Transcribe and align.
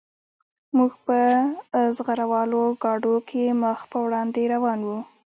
موږ 0.77 0.91
په 1.05 1.17
زغره 1.97 2.25
والو 2.31 2.61
ګاډو 2.83 3.15
کې 3.29 3.43
مخ 3.63 3.79
په 3.91 3.97
وړاندې 4.05 4.41
روان 4.53 4.79
وو 4.87 4.99